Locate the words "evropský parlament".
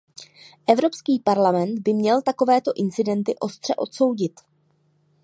0.67-1.79